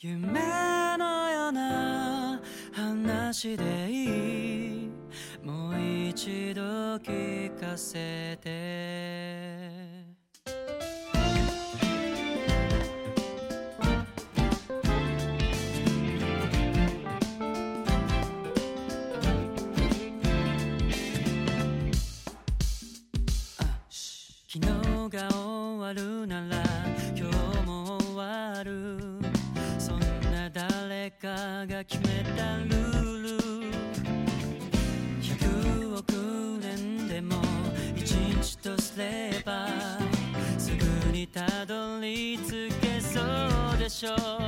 [0.00, 2.40] 夢のような
[2.72, 4.04] 話でい
[4.84, 4.90] い。
[5.42, 6.62] もう一度
[6.98, 10.06] 聞かせて。
[24.46, 24.70] 昨日
[25.10, 26.62] が終わるなら
[27.16, 27.57] 今日
[31.20, 33.28] かが決めたルール。
[35.20, 36.12] 100億
[36.62, 37.34] 年でも
[37.96, 39.66] 一日とすれば
[40.56, 44.47] すぐにたどり着けそうでしょう。